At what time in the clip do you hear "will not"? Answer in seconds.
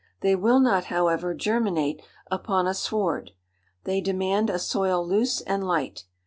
0.35-0.85